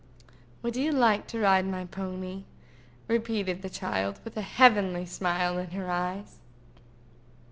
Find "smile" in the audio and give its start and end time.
5.05-5.59